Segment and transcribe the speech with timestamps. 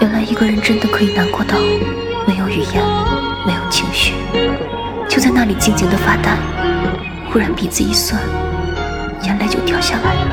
[0.00, 1.58] 原来一个人真的可以难过到
[2.26, 2.84] 没有语言
[3.44, 4.14] 没有情绪
[5.08, 6.36] 就在那里静静的发呆
[7.30, 8.20] 忽然鼻子一酸
[9.24, 10.27] 眼泪就掉下来了。